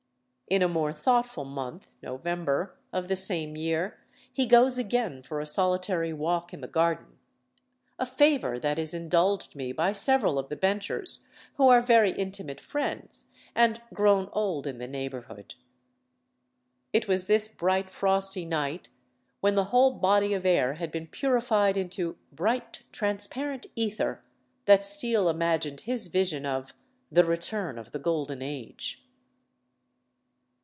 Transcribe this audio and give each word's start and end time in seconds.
In 0.47 0.61
a 0.61 0.67
more 0.67 0.91
thoughtful 0.91 1.45
month 1.45 1.95
(November) 2.03 2.77
of 2.91 3.07
the 3.07 3.15
same 3.15 3.55
year 3.55 4.01
he 4.33 4.45
goes 4.45 4.77
again 4.77 5.23
for 5.23 5.39
a 5.39 5.45
solitary 5.45 6.11
walk 6.11 6.53
in 6.53 6.59
the 6.59 6.67
garden, 6.67 7.17
"a 7.97 8.05
favour 8.05 8.59
that 8.59 8.77
is 8.77 8.93
indulged 8.93 9.55
me 9.55 9.71
by 9.71 9.93
several 9.93 10.37
of 10.37 10.49
the 10.49 10.57
benchers, 10.57 11.25
who 11.55 11.69
are 11.69 11.79
very 11.79 12.11
intimate 12.11 12.59
friends, 12.59 13.27
and 13.55 13.81
grown 13.93 14.27
old 14.33 14.67
in 14.67 14.77
the 14.77 14.89
neighbourhood." 14.89 15.55
It 16.91 17.07
was 17.07 17.27
this 17.27 17.47
bright 17.47 17.89
frosty 17.89 18.43
night, 18.43 18.89
when 19.39 19.55
the 19.55 19.63
whole 19.71 19.91
body 19.91 20.33
of 20.33 20.45
air 20.45 20.73
had 20.73 20.91
been 20.91 21.07
purified 21.07 21.77
into 21.77 22.17
"bright 22.29 22.83
transparent 22.91 23.67
æther," 23.77 24.19
that 24.65 24.83
Steele 24.83 25.29
imagined 25.29 25.79
his 25.87 26.07
vision 26.09 26.45
of 26.45 26.73
"The 27.09 27.23
Return 27.23 27.79
of 27.79 27.93
the 27.93 27.99
Golden 27.99 28.41
Age." 28.41 29.01